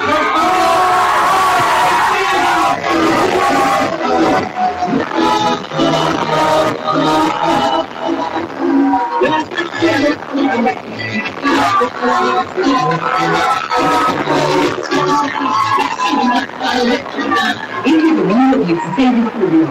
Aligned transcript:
Este 17.84 18.14
domingo 18.14 18.56
16 18.64 19.12
de 19.14 19.30
julio, 19.30 19.68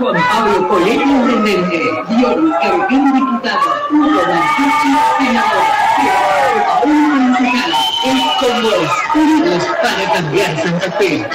Juan 0.00 0.16
Pablo 0.16 0.66
Coletti, 0.66 1.02
intendente, 1.02 1.78
Dion 2.08 2.54
Carrequín, 2.62 3.12
diputado, 3.12 3.60
Hugo 3.90 4.22
Mancucci, 4.28 4.96
senador, 5.18 5.64
Paul 6.80 6.90
Municipal, 6.90 7.72
es 8.06 8.22
con 8.40 8.62
vos, 8.62 8.90
unidos 9.14 9.66
para 9.82 10.12
cambiar 10.14 10.56
Santa 10.58 10.90
Fe. 10.92 11.28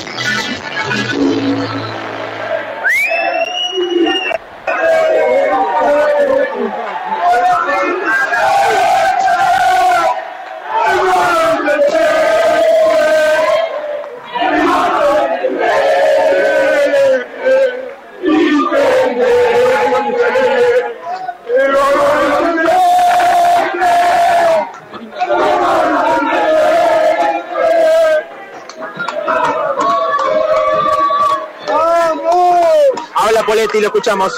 Poletti, 33.75 33.81
lo 33.81 33.87
escuchamos. 33.87 34.33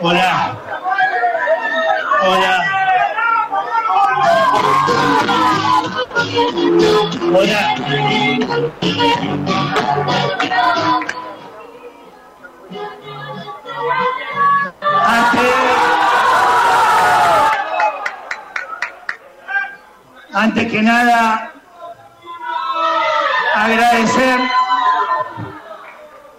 Hola. 0.00 0.56
Hola. 2.22 2.64
Hola. 7.34 7.74
Antes, 15.08 15.52
antes 20.32 20.72
que 20.72 20.82
nada, 20.82 21.52
agradecer, 23.54 24.40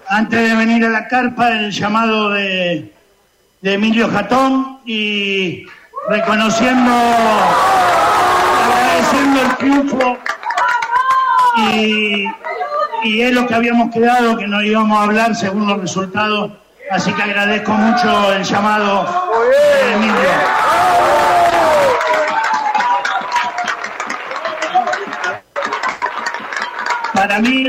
antes 0.09 0.50
de 0.50 0.55
venir 0.55 0.86
a 0.86 0.89
la 0.89 1.08
carpa, 1.08 1.50
el 1.50 1.72
llamado 1.72 2.30
de, 2.31 2.94
Emilio 3.61 4.09
Jatón 4.09 4.80
y 4.86 5.66
reconociendo, 6.08 6.91
agradeciendo 8.63 9.41
el 9.41 9.58
triunfo 9.58 10.17
y, 11.58 12.25
y 13.03 13.22
es 13.22 13.33
lo 13.33 13.45
que 13.45 13.55
habíamos 13.55 13.94
quedado, 13.94 14.38
que 14.38 14.47
nos 14.47 14.63
íbamos 14.63 14.97
a 14.97 15.03
hablar 15.03 15.35
según 15.35 15.67
los 15.67 15.81
resultados, 15.81 16.52
así 16.91 17.11
que 17.11 17.23
agradezco 17.23 17.73
mucho 17.73 18.33
el 18.33 18.44
llamado 18.44 19.05
de 19.83 19.94
Emilio. 19.94 20.30
Para 27.13 27.39
mí, 27.39 27.66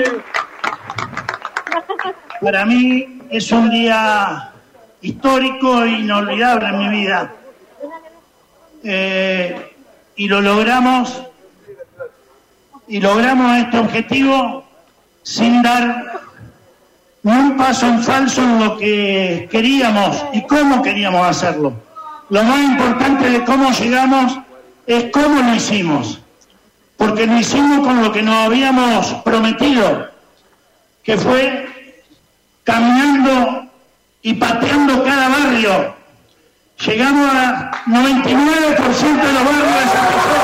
para 2.40 2.64
mí 2.64 3.20
es 3.30 3.50
un 3.52 3.70
día 3.70 4.50
histórico 5.00 5.82
e 5.82 5.90
inolvidable 5.90 6.68
en 6.68 6.78
mi 6.78 6.88
vida. 7.00 7.32
Eh, 8.84 9.74
y 10.16 10.28
lo 10.28 10.40
logramos, 10.40 11.22
y 12.86 13.00
logramos 13.00 13.56
este 13.58 13.78
objetivo 13.78 14.64
sin 15.22 15.62
dar 15.62 16.22
ni 17.22 17.32
un 17.32 17.56
paso 17.56 17.86
en 17.86 18.02
falso 18.02 18.42
en 18.42 18.64
lo 18.64 18.78
que 18.78 19.48
queríamos 19.50 20.24
y 20.32 20.42
cómo 20.42 20.82
queríamos 20.82 21.26
hacerlo. 21.26 21.72
Lo 22.30 22.42
más 22.42 22.60
importante 22.60 23.30
de 23.30 23.44
cómo 23.44 23.70
llegamos 23.70 24.38
es 24.86 25.10
cómo 25.12 25.40
lo 25.40 25.54
hicimos, 25.54 26.20
porque 26.96 27.26
lo 27.26 27.38
hicimos 27.38 27.86
con 27.86 28.02
lo 28.02 28.12
que 28.12 28.22
nos 28.22 28.34
habíamos 28.34 29.14
prometido, 29.24 30.08
que 31.02 31.16
fue 31.16 31.67
caminando 32.68 33.66
y 34.20 34.34
pateando 34.34 35.02
cada 35.02 35.28
barrio. 35.28 35.96
Llegamos 36.84 37.34
a 37.34 37.70
99% 37.86 39.22
de 39.26 39.32
los 39.32 39.44
barrios 39.44 39.74
de 39.74 39.86
Santa 39.94 40.18
Fe. 40.26 40.38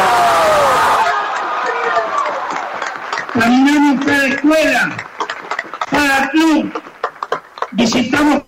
Caminamos 3.38 4.04
cada 4.06 4.26
escuela, 4.26 4.96
cada 5.90 6.30
club, 6.30 6.82
visitamos 7.72 8.42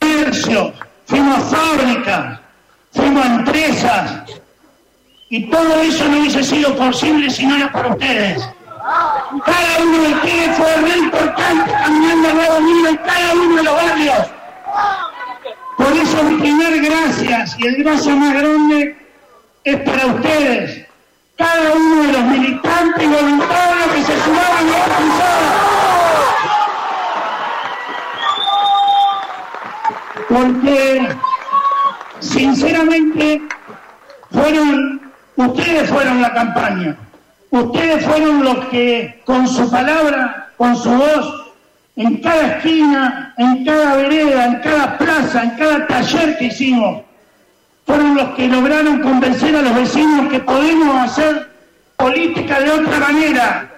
comercio, 0.00 0.72
fuimos 1.06 1.38
a 1.38 1.56
fábricas, 1.56 2.40
fuimos 2.90 3.24
a 3.24 3.34
empresas, 3.36 4.22
y 5.30 5.48
todo 5.50 5.82
eso 5.82 6.08
no 6.08 6.18
hubiese 6.18 6.42
sido 6.42 6.74
posible 6.76 7.30
si 7.30 7.46
no 7.46 7.54
era 7.56 7.70
por 7.70 7.86
ustedes. 7.86 8.42
Cada 9.44 9.82
uno 9.82 9.98
de 10.02 10.14
ustedes 10.14 10.56
fue 10.56 10.73
en 12.56 12.96
cada 12.98 13.32
uno 13.34 13.56
de 13.56 13.62
los 13.64 13.74
barrios. 13.74 14.30
Por 15.76 15.92
eso 15.92 16.22
mi 16.22 16.40
primer 16.40 16.80
gracias 16.80 17.56
y 17.58 17.66
el 17.66 17.82
gracias 17.82 18.16
más 18.16 18.32
grande 18.34 18.96
es 19.64 19.76
para 19.78 20.06
ustedes, 20.06 20.86
cada 21.36 21.72
uno 21.74 22.02
de 22.02 22.12
los 22.12 22.22
militantes 22.22 23.02
y 23.02 23.06
voluntarios 23.06 23.86
que 23.94 24.04
se 24.04 24.20
sumaron 24.22 24.68
a 24.68 24.78
esta 24.78 24.96
cruzada. 24.96 25.50
Porque 30.28 31.08
sinceramente 32.20 33.42
fueron, 34.30 35.12
ustedes 35.36 35.90
fueron 35.90 36.22
la 36.22 36.32
campaña, 36.32 36.96
ustedes 37.50 38.04
fueron 38.04 38.44
los 38.44 38.66
que 38.66 39.22
con 39.24 39.48
su 39.48 39.68
palabra, 39.70 40.52
con 40.56 40.76
su 40.76 40.90
voz, 40.90 41.43
en 41.96 42.16
cada 42.20 42.56
esquina, 42.56 43.34
en 43.36 43.64
cada 43.64 43.96
vereda, 43.96 44.46
en 44.46 44.60
cada 44.60 44.98
plaza, 44.98 45.42
en 45.44 45.50
cada 45.50 45.86
taller 45.86 46.36
que 46.38 46.46
hicimos, 46.46 47.02
fueron 47.86 48.16
los 48.16 48.34
que 48.34 48.48
lograron 48.48 49.00
convencer 49.00 49.54
a 49.54 49.62
los 49.62 49.74
vecinos 49.74 50.28
que 50.28 50.40
podemos 50.40 50.96
hacer 50.96 51.50
política 51.96 52.60
de 52.60 52.70
otra 52.70 52.98
manera. 52.98 53.70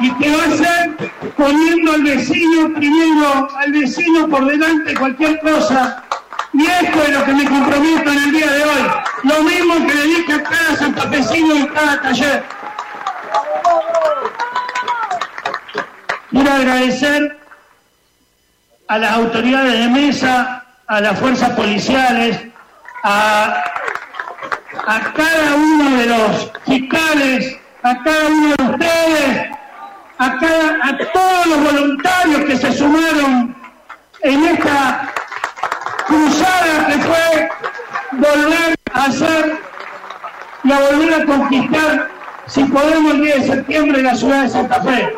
Y 0.00 0.10
que 0.14 0.36
va 0.36 0.44
a 0.44 0.56
ser 0.56 0.96
poniendo 1.36 1.92
al 1.92 2.02
vecino 2.02 2.74
primero, 2.74 3.48
al 3.56 3.72
vecino 3.72 4.28
por 4.28 4.44
delante 4.44 4.90
de 4.90 4.96
cualquier 4.96 5.40
cosa. 5.40 6.02
Y 6.52 6.62
esto 6.66 7.02
es 7.02 7.10
lo 7.10 7.24
que 7.24 7.32
me 7.32 7.44
comprometo 7.44 8.10
en 8.10 8.18
el 8.18 8.32
día 8.32 8.50
de 8.50 8.62
hoy. 8.62 8.82
Lo 9.22 9.42
mismo 9.42 9.86
que 9.86 9.94
le 9.94 10.04
dije 10.04 10.32
a 10.32 10.42
cada 10.42 10.76
santafesino 10.76 11.54
en 11.54 11.66
cada 11.68 12.02
taller. 12.02 12.44
Quiero 16.34 16.52
agradecer 16.52 17.38
a 18.88 18.98
las 18.98 19.12
autoridades 19.12 19.72
de 19.72 19.88
mesa, 19.88 20.64
a 20.88 21.00
las 21.00 21.16
fuerzas 21.20 21.50
policiales, 21.50 22.40
a, 23.04 23.62
cada 25.14 25.54
uno 25.54 25.96
de 25.96 26.06
los 26.06 26.52
fiscales, 26.66 27.56
a 27.84 28.02
cada 28.02 28.26
uno 28.26 28.48
de 28.48 28.64
ustedes, 28.64 29.50
a, 30.18 30.38
cada, 30.38 30.88
a 30.88 30.98
todos 31.12 31.46
los 31.46 31.72
voluntarios 31.72 32.40
que 32.46 32.56
se 32.56 32.72
sumaron 32.72 33.54
en 34.22 34.44
esta 34.44 35.12
cruzada 36.04 36.86
que 36.88 36.98
fue 36.98 37.48
volver 38.10 38.74
a 38.92 39.04
hacer 39.04 39.60
y 40.64 40.72
a 40.72 40.80
volver 40.80 41.14
a 41.14 41.24
conquistar, 41.26 42.10
si 42.48 42.64
podemos, 42.64 43.14
el 43.14 43.20
10 43.20 43.36
de 43.36 43.54
septiembre 43.54 44.02
la 44.02 44.16
ciudad 44.16 44.42
de 44.42 44.48
Santa 44.48 44.82
Fe. 44.82 45.14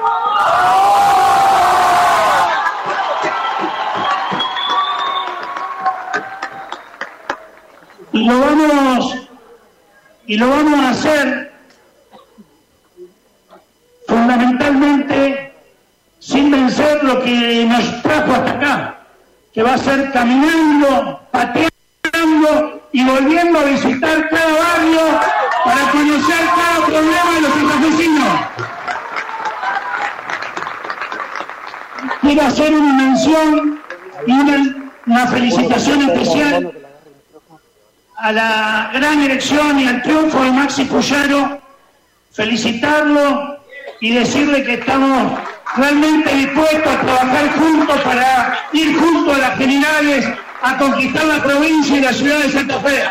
Lo 8.26 8.40
vamos 8.40 9.17
y 10.26 10.37
lo 10.37 10.50
vamos 10.50 10.81
a 10.81 10.90
hacer 10.90 11.52
fundamentalmente 14.08 15.55
sin 16.19 16.50
vencer 16.50 17.05
lo 17.05 17.23
que 17.23 17.67
nos 17.67 18.02
trajo 18.02 18.32
hasta 18.32 18.50
acá, 18.50 18.99
que 19.55 19.62
va 19.62 19.75
a 19.75 19.78
ser 19.78 20.11
caminando, 20.12 21.20
pateando 21.31 22.88
y 22.93 23.05
volviendo 23.05 23.61
a 23.61 23.64
visitar 23.64 24.29
cada 24.29 24.52
barrio 24.52 25.20
para 25.64 25.90
conocer 25.93 26.46
cada 26.56 26.87
problema 26.87 27.34
de 27.34 27.40
los 27.43 27.52
santafesinos. 27.52 28.40
Quiero 32.22 32.43
hacer 32.43 32.75
una 32.75 32.93
mención 32.93 33.81
y 34.26 34.32
una, 34.32 34.90
una 35.06 35.26
felicitación 35.29 36.11
especial 36.11 36.75
a 38.17 38.33
la 38.33 38.91
gran 38.95 39.23
elección 39.23 39.79
y 39.79 39.87
al 39.87 40.03
triunfo 40.03 40.43
de 40.43 40.51
Maxi 40.51 40.85
Puyaro, 40.85 41.61
felicitarlo 42.33 43.59
y 44.01 44.15
decirle 44.15 44.65
que 44.65 44.75
estamos 44.75 45.39
realmente 45.77 46.35
dispuestos 46.35 46.87
a 46.87 47.01
trabajar 47.01 47.51
juntos 47.59 48.01
para 48.01 48.59
ir 48.73 48.97
juntos 48.97 49.35
a 49.37 49.39
las 49.39 49.59
generales 49.59 50.29
a 50.63 50.77
conquistar 50.79 51.25
la 51.27 51.43
provincia 51.43 51.97
y 51.97 52.01
la 52.01 52.13
ciudad 52.13 52.39
de 52.39 52.51
Santa 52.51 52.81
Fe. 52.81 53.05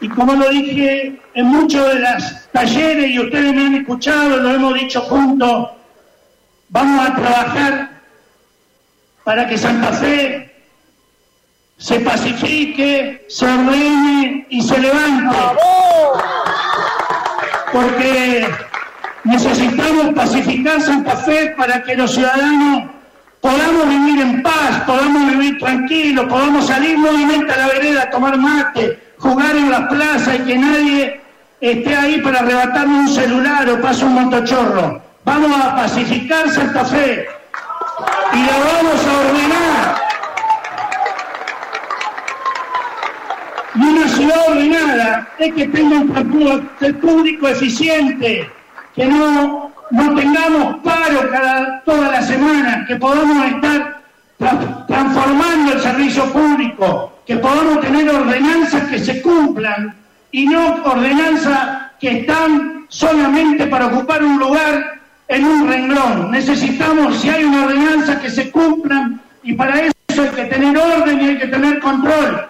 Y 0.00 0.08
como 0.10 0.34
lo 0.34 0.50
dije 0.50 1.18
en 1.32 1.46
muchos 1.46 1.88
de 1.88 2.00
los 2.00 2.50
talleres 2.52 3.10
y 3.10 3.18
ustedes 3.20 3.54
me 3.54 3.66
han 3.66 3.74
escuchado, 3.76 4.36
lo 4.36 4.54
hemos 4.54 4.74
dicho 4.74 5.00
juntos, 5.00 5.70
vamos 6.68 7.08
a 7.08 7.14
trabajar 7.14 7.93
para 9.24 9.48
que 9.48 9.56
Santa 9.56 9.92
Fe 9.92 10.54
se 11.78 11.98
pacifique, 12.00 13.24
se 13.28 13.46
ordene 13.46 14.46
y 14.50 14.62
se 14.62 14.78
levante. 14.78 15.36
Porque 17.72 18.48
necesitamos 19.24 20.14
pacificar 20.14 20.80
Santa 20.80 21.16
Fe 21.16 21.54
para 21.56 21.82
que 21.82 21.96
los 21.96 22.14
ciudadanos 22.14 22.90
podamos 23.40 23.88
vivir 23.88 24.20
en 24.20 24.42
paz, 24.42 24.82
podamos 24.86 25.32
vivir 25.32 25.58
tranquilos, 25.58 26.26
podamos 26.26 26.66
salir 26.66 26.98
nuevamente 26.98 27.52
a 27.52 27.56
la 27.56 27.66
vereda 27.68 28.02
a 28.02 28.10
tomar 28.10 28.36
mate, 28.36 28.98
jugar 29.18 29.56
en 29.56 29.70
la 29.70 29.88
plaza 29.88 30.36
y 30.36 30.38
que 30.40 30.58
nadie 30.58 31.20
esté 31.60 31.96
ahí 31.96 32.20
para 32.20 32.40
arrebatarme 32.40 33.00
un 33.00 33.08
celular 33.08 33.68
o 33.70 33.80
pase 33.80 34.04
un 34.04 34.14
motochorro. 34.14 35.02
Vamos 35.24 35.58
a 35.58 35.74
pacificar 35.74 36.48
Santa 36.50 36.84
Fe 36.84 37.26
y 38.34 38.42
la 38.46 38.58
vamos 38.58 39.06
a 39.06 39.18
ordenar. 39.28 39.96
Y 43.76 43.80
una 43.80 44.08
ciudad 44.08 44.48
ordenada 44.48 45.28
es 45.38 45.54
que 45.54 45.66
tenga 45.68 45.96
un 45.98 46.12
transporte 46.12 46.94
público 46.94 47.48
eficiente, 47.48 48.50
que 48.94 49.06
no, 49.06 49.72
no 49.90 50.14
tengamos 50.14 50.76
paro 50.84 51.28
cada, 51.30 51.80
toda 51.84 52.10
la 52.10 52.22
semana, 52.22 52.84
que 52.86 52.96
podamos 52.96 53.44
estar 53.46 54.00
tra- 54.38 54.86
transformando 54.86 55.72
el 55.72 55.80
servicio 55.80 56.24
público, 56.32 57.12
que 57.26 57.36
podamos 57.36 57.80
tener 57.80 58.08
ordenanzas 58.10 58.88
que 58.88 58.98
se 58.98 59.20
cumplan 59.22 59.94
y 60.30 60.46
no 60.46 60.82
ordenanzas 60.84 61.90
que 62.00 62.20
están 62.20 62.86
solamente 62.88 63.66
para 63.66 63.86
ocupar 63.86 64.22
un 64.22 64.38
lugar 64.38 65.00
en 65.28 65.44
un 65.44 65.68
renglón. 65.68 66.30
Necesitamos, 66.30 67.20
si 67.20 67.30
hay 67.30 67.44
una 67.44 67.64
ordenanza, 67.64 68.20
que 68.20 68.30
se 68.30 68.50
cumplan 68.50 69.20
y 69.42 69.54
para 69.54 69.80
eso 69.80 70.22
hay 70.22 70.28
que 70.28 70.44
tener 70.44 70.76
orden 70.76 71.20
y 71.20 71.28
hay 71.28 71.38
que 71.38 71.46
tener 71.48 71.78
control. 71.80 72.48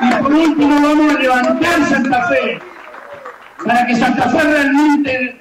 Y 0.00 0.22
por 0.22 0.32
último 0.32 0.88
vamos 0.88 1.14
a 1.14 1.18
levantar 1.18 1.84
Santa 1.86 2.28
Fe, 2.28 2.60
para 3.64 3.86
que 3.86 3.96
Santa 3.96 4.28
Fe 4.28 4.42
realmente 4.42 5.40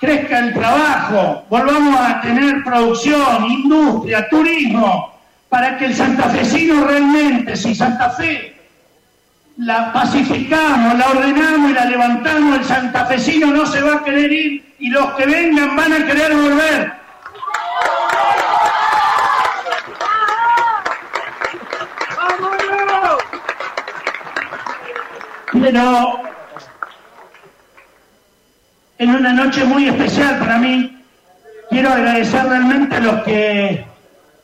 crezca 0.00 0.38
el 0.38 0.54
trabajo, 0.54 1.44
volvamos 1.48 1.98
a 1.98 2.20
tener 2.20 2.62
producción, 2.62 3.46
industria, 3.50 4.28
turismo, 4.28 5.16
para 5.48 5.78
que 5.78 5.86
el 5.86 5.94
santafesino 5.94 6.84
realmente, 6.84 7.56
si 7.56 7.74
Santa 7.74 8.10
Fe 8.10 8.55
la 9.56 9.92
pacificamos, 9.92 10.98
la 10.98 11.10
ordenamos 11.10 11.70
y 11.70 11.74
la 11.74 11.84
levantamos, 11.86 12.58
el 12.58 12.64
santafesino 12.64 13.46
no 13.48 13.64
se 13.64 13.80
va 13.80 13.94
a 13.94 14.04
querer 14.04 14.30
ir 14.30 14.74
y 14.78 14.90
los 14.90 15.14
que 15.14 15.26
vengan 15.26 15.74
van 15.74 15.92
a 15.92 16.06
querer 16.06 16.34
volver. 16.34 16.92
Pero 25.52 26.22
en 28.98 29.10
una 29.10 29.32
noche 29.32 29.64
muy 29.64 29.88
especial 29.88 30.38
para 30.38 30.58
mí, 30.58 31.02
quiero 31.70 31.90
agradecer 31.90 32.44
realmente 32.46 32.96
a 32.96 33.00
los 33.00 33.22
que 33.22 33.86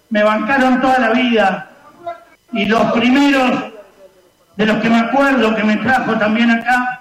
me 0.09 0.23
bancaron 0.23 0.81
toda 0.81 0.99
la 0.99 1.11
vida 1.11 1.71
y 2.53 2.65
los 2.65 2.93
primeros 2.93 3.72
de 4.57 4.67
los 4.67 4.79
que 4.79 4.91
me 4.91 5.01
acuerdo 5.01 5.55
que 5.55 5.65
me 5.65 5.77
trajo 5.77 6.19
también 6.19 6.51
acá 6.51 7.01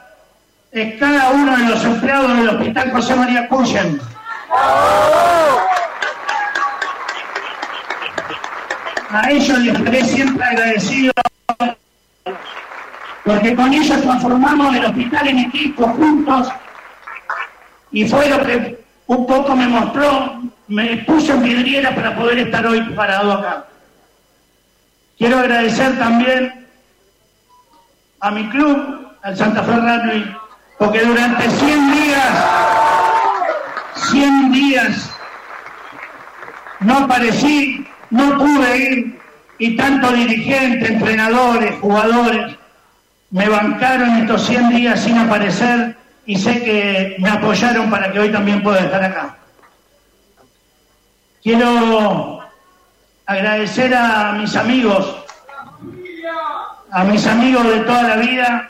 es 0.71 0.98
cada 1.00 1.31
uno 1.31 1.57
de 1.57 1.65
los 1.65 1.83
empleados 1.83 2.38
del 2.38 2.50
Hospital 2.50 2.92
José 2.92 3.15
María 3.15 3.48
Cuyen. 3.50 4.00
A 9.09 9.30
ellos 9.30 9.59
les 9.59 9.75
estaré 9.75 10.06
siempre 10.06 10.45
agradecido 10.45 11.12
porque 13.25 13.56
con 13.56 13.74
ellos 13.74 14.01
transformamos 14.01 14.75
el 14.75 14.86
hospital 14.86 15.27
en 15.27 15.39
equipo 15.39 15.88
juntos 15.88 16.50
y 17.92 18.07
fue 18.07 18.30
lo 18.30 18.42
que 18.45 18.81
un 19.07 19.27
poco 19.27 19.54
me 19.56 19.68
mostró, 19.68 20.42
me 20.69 20.97
puso 21.00 21.33
en 21.33 21.44
vidriera 21.44 21.94
para 21.94 22.15
poder 22.15 22.39
estar 22.39 22.65
hoy 22.65 22.81
parado 22.95 23.33
acá. 23.33 23.65
Quiero 25.18 25.39
agradecer 25.39 26.00
también 26.00 26.60
a 28.21 28.31
mi 28.31 28.47
club, 28.50 29.07
al 29.23 29.35
Santa 29.35 29.63
Fe 29.63 29.73
Rugby, 29.73 30.35
porque 30.77 31.01
durante 31.01 31.50
100 31.50 31.91
días, 31.91 32.45
100 33.95 34.51
días, 34.51 35.12
no 36.79 37.00
aparecí, 37.00 37.88
no 38.09 38.38
pude 38.38 38.77
ir, 38.77 39.21
y 39.57 39.75
tanto 39.75 40.11
dirigentes, 40.11 40.90
entrenadores, 40.90 41.80
jugadores, 41.80 42.57
me 43.30 43.47
bancaron 43.47 44.18
estos 44.18 44.45
100 44.47 44.69
días 44.69 44.99
sin 44.99 45.18
aparecer 45.18 45.95
y 46.25 46.35
sé 46.35 46.63
que 46.63 47.16
me 47.19 47.30
apoyaron 47.30 47.90
para 47.90 48.11
que 48.11 48.19
hoy 48.19 48.31
también 48.31 48.63
pueda 48.63 48.80
estar 48.80 49.04
acá. 49.04 49.37
Quiero 51.44 52.44
agradecer 53.25 53.94
a 53.95 54.33
mis 54.33 54.56
amigos, 54.56 55.20
a 56.92 57.04
mis 57.06 57.26
amigos 57.26 57.64
de 57.64 57.80
toda 57.81 58.04
la 58.04 58.16
vida, 58.18 58.69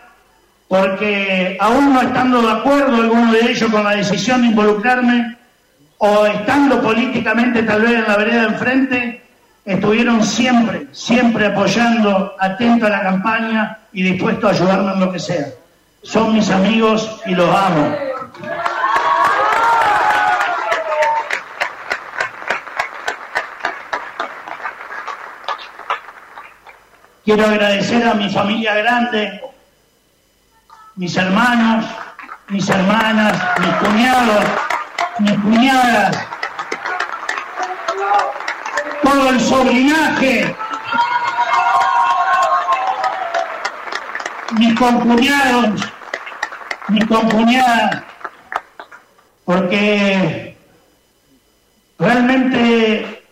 porque 0.68 1.58
aún 1.60 1.94
no 1.94 2.01
estando 2.01 2.42
de 2.42 2.51
acuerdo 2.51 2.96
alguno 2.96 3.34
de 3.34 3.51
ellos 3.51 3.70
con 3.72 3.84
la 3.84 3.96
decisión 3.96 4.42
de 4.42 4.48
involucrarme, 4.48 5.38
o 5.98 6.25
estando 6.25 6.82
políticamente 6.82 7.63
tal 7.63 7.82
vez 7.82 7.92
en 7.92 8.08
la 8.08 8.18
vereda 8.18 8.44
enfrente, 8.44 9.24
estuvieron 9.66 10.24
siempre, 10.24 10.88
siempre 10.92 11.48
apoyando, 11.48 12.36
atentos 12.40 12.88
a 12.88 12.92
la 12.92 13.01
campaña 13.04 13.78
y 13.94 14.04
dispuestos 14.04 14.46
a 14.46 14.54
ayudarme 14.56 14.94
en 14.94 15.00
lo 15.00 15.12
que 15.12 15.20
sea. 15.20 15.48
Son 16.01 16.34
mis 16.34 16.50
amigos 16.50 17.22
y 17.25 17.36
los 17.36 17.50
amo. 17.56 17.96
Quiero 27.24 27.46
agradecer 27.46 28.04
a 28.08 28.16
mi 28.16 28.28
familia 28.30 28.74
grande, 28.74 29.40
mis 30.96 31.16
hermanos, 31.16 31.86
mis 32.48 32.68
hermanas, 32.68 33.38
mis 33.60 33.74
cuñados, 33.75 34.46
mis 35.20 35.38
cuñadas, 35.38 36.18
todo 39.04 39.30
el 39.30 39.40
sobrinaje, 39.40 40.56
mis 44.58 44.80
concuñados, 44.80 45.80
mis 46.88 47.06
concuñadas, 47.06 48.01
porque 49.46 50.58
realmente 52.00 53.24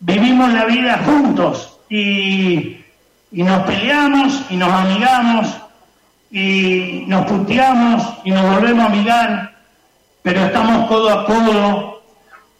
vivimos 0.00 0.52
la 0.52 0.64
vida 0.64 1.00
juntos 1.04 1.75
y, 1.88 2.84
y 3.32 3.42
nos 3.42 3.62
peleamos 3.64 4.42
y 4.50 4.56
nos 4.56 4.72
amigamos 4.72 5.56
y 6.30 7.04
nos 7.06 7.26
puteamos 7.26 8.02
y 8.24 8.30
nos 8.30 8.54
volvemos 8.54 8.84
a 8.84 8.88
amigar, 8.88 9.56
pero 10.22 10.46
estamos 10.46 10.88
codo 10.88 11.10
a 11.10 11.26
codo 11.26 12.02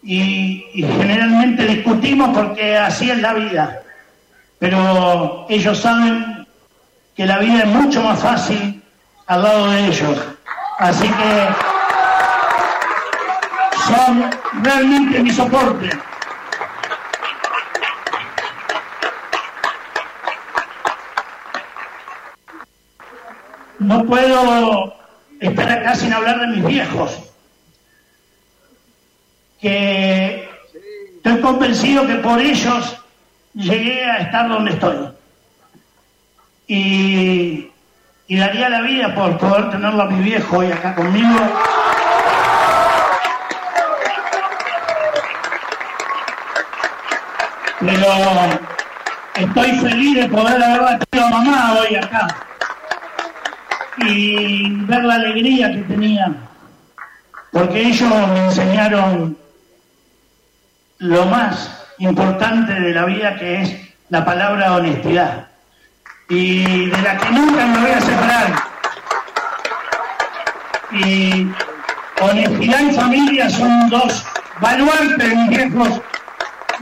y, 0.03 0.65
y 0.75 0.83
generalmente 0.83 1.67
discutimos 1.67 2.37
porque 2.37 2.77
así 2.77 3.11
es 3.11 3.21
la 3.21 3.35
vida. 3.35 3.83
Pero 4.59 5.47
ellos 5.49 5.79
saben 5.79 6.47
que 7.15 7.27
la 7.27 7.39
vida 7.39 7.61
es 7.61 7.67
mucho 7.67 8.03
más 8.03 8.21
fácil 8.21 8.83
al 9.27 9.43
lado 9.43 9.71
de 9.71 9.87
ellos. 9.87 10.19
Así 10.79 11.09
que 11.09 11.49
son 13.87 14.31
realmente 14.63 15.23
mi 15.23 15.31
soporte. 15.31 15.91
No 23.87 24.05
puedo 24.05 24.97
estar 25.39 25.71
acá 25.71 25.95
sin 25.95 26.13
hablar 26.13 26.41
de 26.41 26.49
mis 26.49 26.67
viejos, 26.67 27.23
que 29.61 30.51
estoy 31.15 31.41
convencido 31.41 32.05
que 32.05 32.17
por 32.17 32.41
ellos 32.41 32.97
llegué 33.55 34.05
a 34.05 34.17
estar 34.17 34.49
donde 34.49 34.73
estoy. 34.73 34.97
Y, 36.67 37.71
daría 38.29 38.71
la 38.71 38.81
vida 38.81 39.15
por 39.15 39.39
poder 39.39 39.71
tenerlo 39.71 40.03
a 40.03 40.07
mi 40.07 40.21
viejo 40.21 40.57
hoy 40.57 40.73
acá 40.73 40.97
conmigo. 40.97 41.39
Pero 47.79 48.07
estoy 49.37 49.79
feliz 49.79 50.17
de 50.17 50.29
poder 50.29 50.61
haberla 50.61 50.99
tenido 50.99 51.27
a 51.29 51.31
mamá 51.31 51.75
hoy 51.79 51.95
acá 51.95 52.46
y 53.99 54.71
ver 54.85 55.05
la 55.05 55.15
alegría 55.15 55.73
que 55.73 55.83
tenía, 55.83 56.33
porque 57.53 57.83
ellos 57.83 58.09
me 58.09 58.47
enseñaron 58.47 59.37
lo 60.99 61.27
más 61.27 61.85
importante 61.99 62.73
de 62.75 62.93
la 62.93 63.05
vida 63.05 63.37
que 63.37 63.63
es 63.63 63.77
la 64.09 64.25
palabra 64.25 64.75
honestidad 64.75 65.49
y 66.29 66.87
de 66.87 67.03
la 67.03 67.17
que 67.17 67.31
nunca 67.31 67.67
me 67.67 67.81
voy 67.81 67.91
a 67.91 68.01
separar. 68.01 68.55
Y 70.93 71.47
honestidad 72.21 72.81
y 72.81 72.91
familia 72.93 73.51
son 73.51 73.89
dos 73.91 74.25
baluartes 74.61 75.49
viejos 75.49 76.01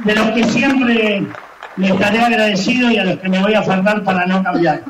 de 0.05 0.15
los 0.15 0.31
que 0.31 0.45
siempre 0.45 1.27
les 1.77 1.91
estaré 1.91 2.21
agradecido 2.21 2.91
y 2.91 2.99
a 2.99 3.05
los 3.05 3.19
que 3.19 3.29
me 3.29 3.41
voy 3.41 3.55
a 3.55 3.61
aferrar 3.61 4.03
para 4.03 4.27
no 4.27 4.43
cambiar. 4.43 4.83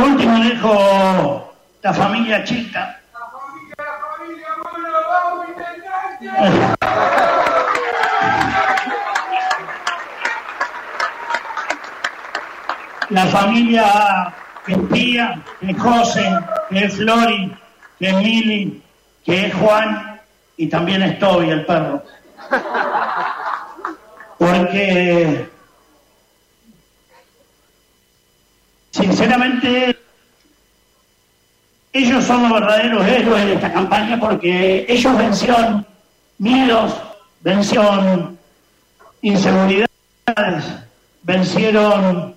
Por 0.00 0.08
último 0.08 0.42
dejo 0.42 1.52
la 1.82 1.92
familia 1.92 2.42
chica. 2.42 2.98
La 13.10 13.26
familia 13.26 14.32
que 14.64 14.72
es 14.72 14.78
Pía, 14.90 15.42
que 15.60 15.70
es 15.70 15.78
José, 15.78 16.38
que 16.70 16.84
es 16.86 16.96
Flori, 16.96 17.54
que 17.98 18.08
es 18.08 18.14
Mili, 18.14 18.82
que 19.22 19.48
es 19.48 19.54
Juan 19.54 20.18
y 20.56 20.66
también 20.68 21.02
es 21.02 21.18
Toby, 21.18 21.50
el 21.50 21.66
perro. 21.66 22.02
Porque 24.38 25.49
sinceramente 28.90 29.96
ellos 31.92 32.24
son 32.24 32.42
los 32.42 32.52
verdaderos 32.52 33.06
héroes 33.06 33.46
de 33.46 33.54
esta 33.54 33.72
campaña 33.72 34.18
porque 34.20 34.86
ellos 34.88 35.16
vencieron 35.18 35.86
miedos, 36.38 36.94
vencieron 37.40 38.38
inseguridades, 39.22 39.88
vencieron 41.22 42.34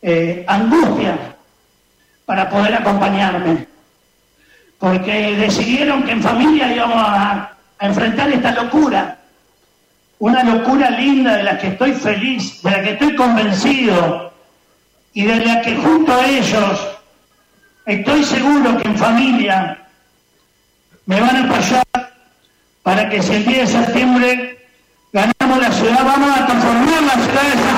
eh, 0.00 0.44
angustias 0.48 1.18
para 2.24 2.48
poder 2.48 2.74
acompañarme. 2.74 3.66
Porque 4.78 5.36
decidieron 5.36 6.02
que 6.02 6.12
en 6.12 6.22
familia 6.22 6.74
íbamos 6.74 6.96
a, 6.96 7.52
a 7.78 7.86
enfrentar 7.86 8.30
esta 8.30 8.52
locura. 8.52 9.18
Una 10.18 10.42
locura 10.42 10.90
linda 10.90 11.36
de 11.36 11.42
la 11.42 11.58
que 11.58 11.68
estoy 11.68 11.92
feliz, 11.92 12.62
de 12.62 12.70
la 12.70 12.82
que 12.82 12.90
estoy 12.92 13.14
convencido 13.14 14.33
y 15.14 15.22
de 15.22 15.36
la 15.36 15.62
que 15.62 15.76
junto 15.76 16.12
a 16.12 16.26
ellos 16.26 16.88
estoy 17.86 18.24
seguro 18.24 18.76
que 18.76 18.88
en 18.88 18.98
familia 18.98 19.78
me 21.06 21.20
van 21.20 21.36
a 21.36 21.44
apoyar 21.44 21.84
para 22.82 23.08
que 23.08 23.22
si 23.22 23.34
el 23.34 23.46
10 23.46 23.58
de 23.58 23.66
septiembre 23.66 24.66
ganamos 25.12 25.58
la 25.60 25.72
ciudad, 25.72 26.04
vamos 26.04 26.36
a 26.36 26.46
transformar 26.46 27.02
la 27.02 27.14
ciudad 27.14 27.42
de 27.42 27.73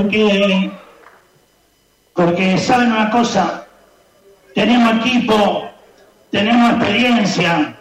Porque, 0.00 0.70
porque 2.14 2.56
saben 2.56 2.92
una 2.92 3.10
cosa, 3.10 3.66
tenemos 4.54 5.04
equipo, 5.04 5.68
tenemos 6.30 6.74
experiencia, 6.74 7.74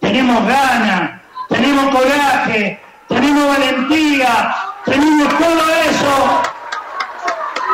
tenemos 0.00 0.44
ganas, 0.48 1.20
tenemos 1.48 1.94
coraje, 1.94 2.80
tenemos 3.06 3.46
valentía, 3.46 4.52
tenemos 4.84 5.28
todo 5.38 5.62
eso, 5.88 6.42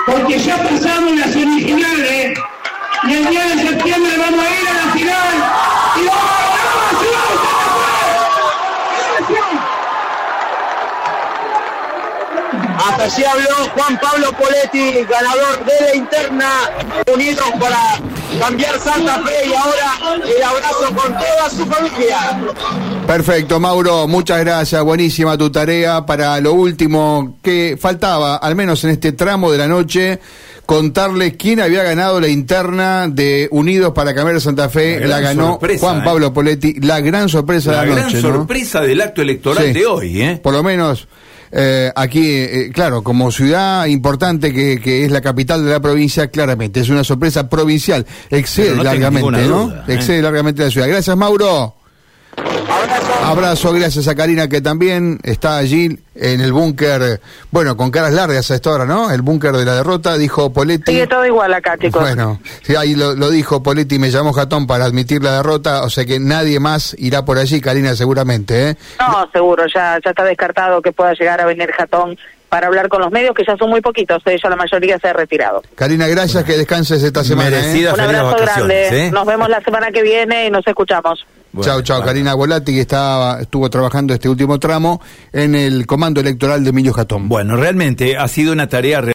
porque 0.04 0.40
ya 0.40 0.58
pensamos 0.58 1.12
en 1.12 1.20
las 1.20 1.32
semifinales 1.32 2.38
y 3.04 3.14
el 3.14 3.26
día 3.28 3.46
de 3.46 3.62
septiembre 3.62 4.12
vamos 4.18 4.44
a 4.44 4.50
ir 4.50 4.68
a 4.68 4.74
la 4.74 4.92
final 4.92 5.34
y 5.96 6.06
vamos 6.06 6.22
a 6.22 6.42
ganar 6.44 6.66
la 6.82 6.90
ciudad 6.98 7.24
de 7.30 7.36
Santa 7.38 7.66
Fe. 7.72 7.86
Allí 13.06 13.22
habló 13.24 13.70
Juan 13.74 14.00
Pablo 14.00 14.32
Poletti, 14.36 15.04
ganador 15.08 15.64
de 15.64 15.86
la 15.86 15.94
interna, 15.94 16.48
unidos 17.14 17.44
para 17.60 17.78
cambiar 18.40 18.78
Santa 18.80 19.22
Fe 19.22 19.48
y 19.48 19.52
ahora 19.54 20.22
el 20.36 20.42
abrazo 20.42 20.86
con 20.94 21.12
toda 21.12 21.50
su 21.50 21.66
familia. 21.66 22.40
Perfecto, 23.06 23.60
Mauro, 23.60 24.08
muchas 24.08 24.40
gracias. 24.40 24.82
Buenísima 24.82 25.38
tu 25.38 25.50
tarea. 25.50 26.04
Para 26.04 26.40
lo 26.40 26.54
último 26.54 27.38
que 27.42 27.78
faltaba, 27.80 28.36
al 28.38 28.56
menos 28.56 28.82
en 28.82 28.90
este 28.90 29.12
tramo 29.12 29.52
de 29.52 29.58
la 29.58 29.68
noche, 29.68 30.18
contarle 30.66 31.36
quién 31.36 31.60
había 31.60 31.84
ganado 31.84 32.20
la 32.20 32.26
interna 32.28 33.06
de 33.06 33.46
Unidos 33.52 33.92
para 33.94 34.14
Cambiar 34.16 34.40
Santa 34.40 34.68
Fe. 34.68 34.98
La 34.98 35.06
La, 35.06 35.20
gran 35.20 35.36
ganó 35.36 35.50
sorpresa, 35.52 35.80
Juan 35.86 35.98
¿eh? 35.98 36.02
Pablo 36.04 36.32
Poletti. 36.32 36.74
La 36.80 36.98
gran 37.00 37.28
sorpresa 37.28 37.70
La 37.70 37.82
de 37.82 37.86
la 37.86 37.92
gran 37.94 38.04
noche, 38.06 38.20
¿no? 38.20 38.34
sorpresa 38.34 38.80
del 38.80 39.00
acto 39.00 39.22
electoral 39.22 39.64
Sí. 39.64 39.72
de 39.74 39.86
hoy, 39.86 40.22
¿eh? 40.22 40.40
Por 40.42 40.52
lo 40.52 40.64
menos 40.64 41.06
eh, 41.58 41.90
aquí, 41.96 42.22
eh, 42.32 42.70
claro, 42.70 43.02
como 43.02 43.30
ciudad 43.30 43.86
importante 43.86 44.52
que, 44.52 44.78
que 44.78 45.06
es 45.06 45.10
la 45.10 45.22
capital 45.22 45.64
de 45.64 45.70
la 45.70 45.80
provincia, 45.80 46.28
claramente 46.28 46.80
es 46.80 46.90
una 46.90 47.02
sorpresa 47.02 47.48
provincial. 47.48 48.04
Excede 48.28 48.76
no 48.76 48.82
largamente, 48.82 49.46
¿no? 49.46 49.72
¿eh? 49.72 49.94
Excede 49.94 50.20
largamente 50.20 50.62
la 50.62 50.70
ciudad. 50.70 50.86
Gracias, 50.86 51.16
Mauro. 51.16 51.74
Abrazo, 52.36 53.05
gracias 53.74 54.08
a 54.08 54.14
Karina 54.14 54.48
que 54.48 54.60
también 54.60 55.18
está 55.22 55.56
allí 55.56 55.98
en 56.14 56.40
el 56.40 56.52
búnker, 56.52 57.02
eh, 57.02 57.20
bueno, 57.50 57.76
con 57.76 57.90
caras 57.90 58.12
largas 58.12 58.50
a 58.50 58.54
esta 58.54 58.70
hora, 58.70 58.84
¿no? 58.84 59.10
El 59.10 59.22
búnker 59.22 59.52
de 59.52 59.64
la 59.64 59.74
derrota, 59.74 60.16
dijo 60.16 60.52
Poletti. 60.52 60.92
Sigue 60.92 61.06
todo 61.06 61.26
igual 61.26 61.52
acá, 61.52 61.76
chicos. 61.76 62.00
Bueno, 62.00 62.40
sí, 62.62 62.74
ahí 62.74 62.94
lo, 62.94 63.14
lo 63.14 63.30
dijo 63.30 63.62
Poletti, 63.62 63.98
me 63.98 64.10
llamó 64.10 64.32
Jatón 64.32 64.66
para 64.66 64.84
admitir 64.84 65.22
la 65.22 65.36
derrota, 65.36 65.82
o 65.82 65.90
sea 65.90 66.04
que 66.04 66.18
nadie 66.18 66.60
más 66.60 66.94
irá 66.98 67.24
por 67.24 67.38
allí, 67.38 67.60
Karina, 67.60 67.94
seguramente, 67.94 68.70
¿eh? 68.70 68.76
No, 68.98 69.28
seguro, 69.32 69.64
ya, 69.72 69.98
ya 70.02 70.10
está 70.10 70.24
descartado 70.24 70.80
que 70.80 70.92
pueda 70.92 71.12
llegar 71.12 71.40
a 71.40 71.46
venir 71.46 71.70
Jatón 71.72 72.16
para 72.48 72.68
hablar 72.68 72.88
con 72.88 73.00
los 73.00 73.10
medios, 73.10 73.34
que 73.34 73.44
ya 73.44 73.56
son 73.56 73.70
muy 73.70 73.80
poquitos, 73.80 74.22
de 74.24 74.34
ellos 74.34 74.48
la 74.48 74.56
mayoría 74.56 74.98
se 74.98 75.08
ha 75.08 75.12
retirado. 75.12 75.62
Karina, 75.74 76.06
gracias, 76.06 76.44
que 76.44 76.56
descanses 76.56 77.02
esta 77.02 77.24
semana. 77.24 77.58
¿eh? 77.58 77.88
Un 77.92 78.00
abrazo 78.00 78.36
grande, 78.38 79.06
¿eh? 79.06 79.10
nos 79.10 79.26
vemos 79.26 79.48
la 79.48 79.60
semana 79.60 79.90
que 79.90 80.02
viene 80.02 80.46
y 80.46 80.50
nos 80.50 80.66
escuchamos. 80.66 81.26
Bueno, 81.56 81.72
chao, 81.72 81.82
chao, 81.82 81.96
bueno. 81.96 82.06
Karina 82.06 82.34
Volati, 82.34 82.72
que 82.74 82.82
estaba, 82.82 83.40
estuvo 83.40 83.70
trabajando 83.70 84.12
este 84.12 84.28
último 84.28 84.58
tramo 84.58 85.00
en 85.32 85.54
el 85.54 85.86
comando 85.86 86.20
electoral 86.20 86.62
de 86.62 86.68
Emilio 86.68 86.92
Jatón. 86.92 87.30
Bueno, 87.30 87.56
realmente 87.56 88.18
ha 88.18 88.28
sido 88.28 88.52
una 88.52 88.68
tarea 88.68 89.00